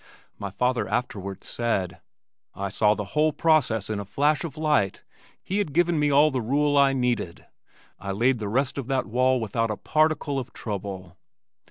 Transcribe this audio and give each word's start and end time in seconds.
My 0.39 0.49
father 0.49 0.87
afterwards 0.87 1.47
said, 1.47 1.99
"I 2.55 2.69
saw 2.69 2.95
the 2.95 3.03
whole 3.13 3.31
process 3.31 3.87
in 3.87 3.99
a 3.99 4.03
flash 4.03 4.43
of 4.43 4.57
light. 4.57 5.03
He 5.43 5.59
had 5.59 5.73
given 5.73 5.99
me 5.99 6.09
all 6.11 6.31
the 6.31 6.41
rule 6.41 6.75
I 6.75 6.91
needed. 6.93 7.45
I 7.99 8.11
laid 8.11 8.39
the 8.39 8.49
rest 8.49 8.79
of 8.79 8.87
that 8.87 9.05
wall 9.05 9.39
without 9.39 9.69
a 9.69 9.77
particle 9.77 10.39
of 10.39 10.53
trouble." 10.53 11.17